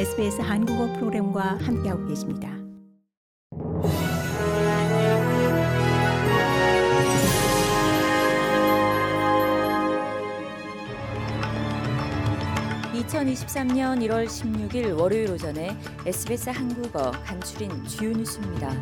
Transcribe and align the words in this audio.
SBS 0.00 0.40
한국어 0.40 0.90
프로그램과 0.94 1.58
함께하고 1.60 2.06
계십니다. 2.06 2.48
(2023년 12.94 14.00
1월 14.00 14.24
16일) 14.24 14.98
월요일 14.98 15.32
오전에 15.32 15.76
SBS 16.06 16.48
한국어 16.48 17.10
간추린 17.10 17.84
주요 17.84 18.12
뉴스입니다. 18.12 18.72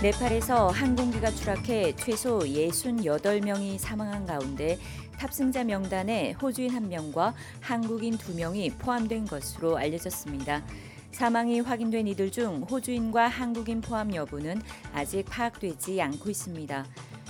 네팔에서 0.00 0.68
항공기가 0.68 1.32
추락해 1.32 1.94
최소 1.96 2.38
68명이 2.38 3.76
사망한 3.78 4.24
가운데 4.24 4.78
탑승자 5.18 5.64
명단에 5.64 6.32
호주인 6.40 6.70
1명과 6.70 7.34
한국인 7.60 8.16
2명이 8.16 8.78
포함된 8.78 9.26
것으로 9.26 9.76
알려졌습니다. 9.76 10.62
사망이 11.10 11.58
확인된 11.60 12.06
이들 12.06 12.30
중 12.30 12.62
호주인과 12.62 13.26
한국인 13.26 13.80
포함 13.80 14.14
여부는 14.14 14.62
아직 14.92 15.24
파악되지 15.24 16.00
않고 16.00 16.30
있습니다. 16.30 16.86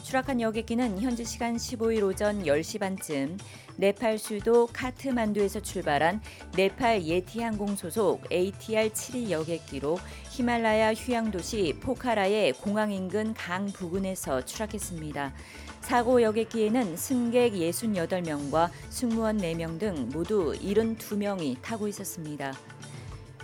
추락한 0.09 0.41
여객기는 0.41 1.01
현지 1.01 1.23
시간 1.23 1.57
15일 1.57 2.03
오전 2.03 2.45
10시 2.45 2.81
반쯤 2.81 3.37
네팔 3.77 4.17
수도 4.17 4.67
카트만두에서 4.69 5.61
출발한 5.61 6.23
네팔 6.57 7.03
예티 7.03 7.43
항공 7.43 7.77
소속 7.77 8.23
ATR-72 8.31 9.29
여객기로 9.29 9.99
히말라야 10.31 10.95
휴양 10.95 11.31
도시 11.31 11.75
포카라의 11.83 12.55
공항 12.55 12.91
인근 12.91 13.35
강 13.35 13.67
부근에서 13.67 14.47
추락했습니다. 14.47 15.35
사고 15.83 16.23
여객기에는 16.23 16.97
승객 16.97 17.53
68명과 17.53 18.71
승무원 18.89 19.37
4명 19.37 19.79
등 19.79 20.09
모두 20.11 20.55
72명이 20.55 21.61
타고 21.61 21.87
있었습니다. 21.87 22.55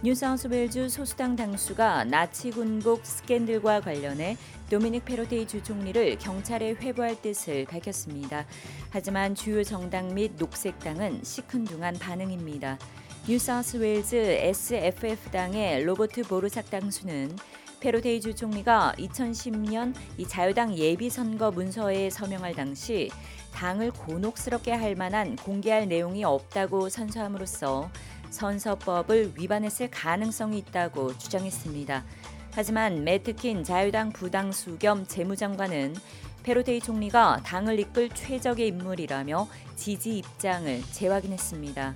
뉴사우스웨일즈 0.05 0.91
소수당 0.91 1.35
당수가 1.35 2.05
나치 2.05 2.51
군복 2.51 3.07
스캔들과 3.07 3.81
관련해 3.81 4.37
도미닉 4.69 5.07
페로테이 5.07 5.47
주 5.47 5.63
총리를 5.63 6.19
경찰에 6.19 6.73
회부할 6.75 7.23
뜻을 7.23 7.65
밝혔습니다. 7.65 8.45
하지만 8.91 9.35
주요 9.35 9.65
정당 9.65 10.15
및 10.15 10.33
녹색당은 10.37 11.25
시큰둥한 11.25 11.95
반응입니다. 11.95 12.79
뉴사우스웨일즈 13.27 14.15
SFF당의 14.17 15.83
로버트 15.85 16.25
보르삭 16.25 16.69
당수는 16.69 17.35
페로테이 17.81 18.21
주 18.21 18.35
총리가 18.35 18.97
2010년 18.99 19.95
이 20.19 20.29
자유당 20.29 20.77
예비 20.77 21.09
선거 21.09 21.51
문서에 21.51 22.11
서명할 22.11 22.55
당시 22.55 23.09
당을 23.55 23.93
곤혹스럽게 23.93 24.73
할 24.73 24.97
만한 24.97 25.37
공개할 25.37 25.89
내용이 25.89 26.25
없다고 26.25 26.91
선서함으로써 26.91 27.89
선서법을 28.35 29.35
위반했을 29.37 29.91
가능성이 29.91 30.59
있다고 30.59 31.17
주장했습니다. 31.17 32.05
하지만 32.53 33.05
매트킨 33.05 33.65
자유당 33.65 34.13
부당수 34.13 34.77
겸 34.79 35.07
재무장관은 35.07 35.95
페로테이 36.43 36.81
총리가 36.81 37.41
당을 37.45 37.79
이끌 37.79 38.11
최적의 38.11 38.69
인물이라며 38.69 39.49
지지 39.77 40.19
입장을 40.19 40.83
재확인했습니다. 40.93 41.95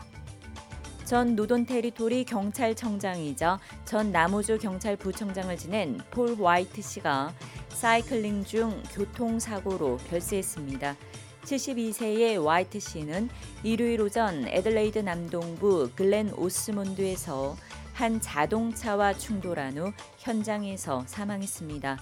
전 1.05 1.34
노던 1.34 1.66
테리토리 1.67 2.25
경찰청장이자 2.25 3.58
전 3.84 4.12
남호주 4.12 4.58
경찰부청장을 4.58 5.56
지낸 5.56 5.98
폴 6.11 6.36
와이트 6.36 6.83
씨가 6.83 7.33
사이클링 7.70 8.45
중 8.45 8.83
교통사고로 8.92 9.98
별세했습니다. 10.08 10.97
72세의 11.44 12.42
와이트 12.42 12.81
씨는 12.81 13.28
일요일 13.62 14.00
오전 14.00 14.47
애들레이드 14.47 14.98
남동부 14.98 15.91
글렌 15.95 16.33
오스몬드에서 16.34 17.56
한 17.95 18.20
자동차와 18.20 19.14
충돌한 19.14 19.79
후 19.79 19.92
현장에서 20.18 21.05
사망했습니다. 21.07 21.98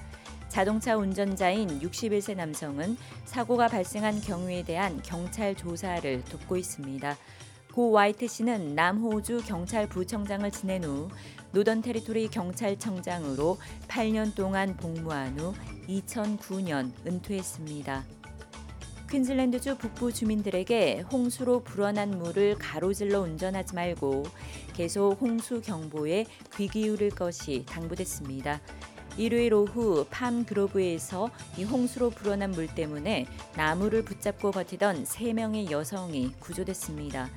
자동차 0.49 0.97
운전자인 0.97 1.81
61세 1.81 2.37
남성은 2.37 2.97
사고가 3.25 3.69
발생한 3.69 4.21
경위에 4.21 4.62
대한 4.65 5.00
경찰 5.03 5.55
조사를 5.55 6.25
돕고 6.25 6.56
있습니다. 6.56 7.16
고 7.72 7.91
와이트 7.91 8.27
씨는 8.27 8.75
남호주 8.75 9.43
경찰부청장을 9.47 10.50
지낸 10.50 10.84
후 10.84 11.10
노던 11.53 11.83
테리토리 11.83 12.28
경찰청장으로 12.28 13.59
8년 13.87 14.34
동안 14.34 14.77
복무한 14.77 15.39
후 15.39 15.55
2009년 15.87 16.93
은퇴했습니다. 17.06 18.05
퀸즐랜드주 19.09 19.78
북부 19.78 20.12
주민들에게 20.12 21.05
홍수로 21.12 21.61
불어난 21.61 22.19
물을 22.19 22.56
가로질러 22.59 23.21
운전하지 23.21 23.75
말고 23.77 24.25
계속 24.75 25.21
홍수 25.21 25.61
경보에 25.62 26.27
귀 26.56 26.67
기울일 26.67 27.11
것이 27.11 27.65
당부됐습니다. 27.66 28.61
일요일 29.16 29.55
오후 29.55 30.06
팜 30.11 30.45
그로브에서 30.45 31.31
이 31.56 31.62
홍수로 31.62 32.11
불어난 32.11 32.50
물 32.50 32.66
때문에 32.66 33.27
나무를 33.56 34.05
붙잡고 34.05 34.50
버티던 34.50 35.05
3명의 35.05 35.71
여성이 35.71 36.33
구조됐습니다. 36.41 37.31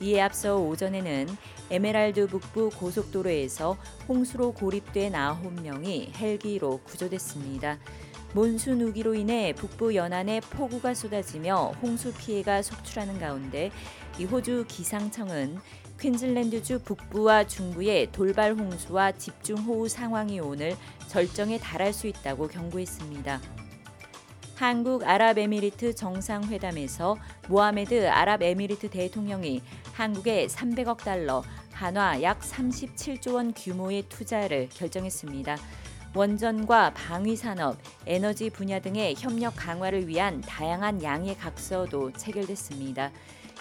이에 0.00 0.20
앞서 0.20 0.58
오전에는 0.58 1.28
에메랄드 1.70 2.26
북부 2.26 2.68
고속도로에서 2.70 3.78
홍수로 4.08 4.52
고립된 4.52 5.14
9명이 5.14 6.14
헬기로 6.14 6.80
구조됐습니다. 6.84 7.78
몬순 8.34 8.80
우기로 8.82 9.14
인해 9.14 9.52
북부 9.52 9.94
연안에 9.94 10.40
폭우가 10.40 10.94
쏟아지며 10.94 11.74
홍수 11.80 12.12
피해가 12.12 12.62
속출하는 12.62 13.20
가운데 13.20 13.70
이 14.18 14.24
호주 14.24 14.64
기상청은 14.66 15.58
퀸즐랜드주 16.00 16.80
북부와 16.80 17.46
중부의 17.46 18.10
돌발 18.10 18.54
홍수와 18.54 19.12
집중호우 19.12 19.88
상황이 19.88 20.40
오늘 20.40 20.74
절정에 21.06 21.58
달할 21.58 21.92
수 21.92 22.08
있다고 22.08 22.48
경고했습니다. 22.48 23.40
한국 24.56 25.04
아랍에미리트 25.04 25.94
정상회담에서 25.94 27.16
모하메드 27.48 28.08
아랍에미리트 28.08 28.90
대통령이 28.90 29.62
한국에 29.92 30.48
300억 30.48 30.98
달러, 30.98 31.44
한화 31.72 32.20
약 32.22 32.40
37조 32.40 33.34
원 33.34 33.52
규모의 33.54 34.02
투자를 34.08 34.68
결정했습니다. 34.72 35.56
원전과 36.16 36.94
방위 36.94 37.34
산업, 37.34 37.76
에너지 38.06 38.48
분야 38.48 38.80
등의 38.80 39.16
협력 39.18 39.56
강화를 39.56 40.06
위한 40.06 40.40
다양한 40.42 41.02
양의 41.02 41.36
각서도 41.36 42.12
체결됐습니다. 42.12 43.10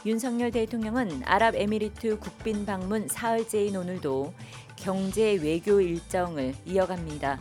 윤석열 0.06 0.52
대통령은 0.52 1.24
아랍에미리트 1.26 2.20
국빈 2.20 2.68
방문 2.68 3.08
사흘째인 3.08 3.76
오늘도 3.76 4.34
경제 4.76 5.34
외교 5.42 5.82
일정을 5.82 6.54
이어갑니다. 6.66 7.40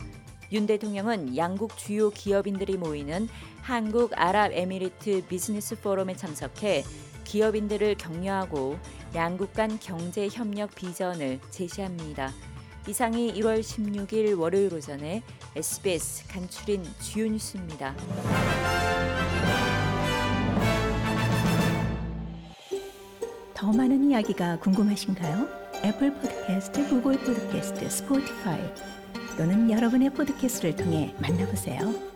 윤 0.51 0.65
대통령은 0.65 1.37
양국 1.37 1.77
주요 1.77 2.09
기업인들이 2.09 2.77
모이는 2.77 3.29
한국 3.61 4.13
아랍에미리트 4.15 5.27
비즈니스 5.27 5.79
포럼에 5.79 6.15
참석해 6.15 6.83
기업인들을 7.23 7.95
격려하고 7.95 8.79
양국 9.13 9.53
간 9.53 9.77
경제 9.79 10.27
협력 10.27 10.73
비전을 10.73 11.39
제시합니다. 11.51 12.31
이상이 12.85 13.33
1월 13.35 13.61
16일 13.61 14.37
월요일 14.37 14.73
오전에 14.73 15.23
SBS 15.55 16.27
간추린 16.27 16.83
주요 16.99 17.27
뉴스입니다. 17.27 17.95
더 23.53 23.71
많은 23.71 24.11
이야기가 24.11 24.59
궁금하신가요? 24.59 25.47
애플 25.85 26.13
포드캐스트, 26.13 26.89
구글 26.89 27.17
포드캐스트, 27.19 27.89
스포티파이 27.89 28.59
또는 29.37 29.71
여러분의 29.71 30.09
포드캐스트를 30.09 30.75
통해 30.75 31.15
만나보세요. 31.19 32.12